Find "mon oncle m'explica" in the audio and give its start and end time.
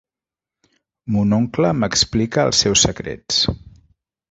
1.15-2.47